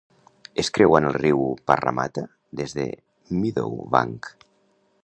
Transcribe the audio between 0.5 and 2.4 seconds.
És creuant el riu Parramatta